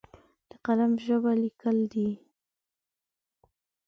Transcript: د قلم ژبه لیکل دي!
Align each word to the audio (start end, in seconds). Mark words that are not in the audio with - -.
د 0.49 0.51
قلم 0.65 0.91
ژبه 1.05 1.31
لیکل 1.43 1.77
دي! 1.93 2.09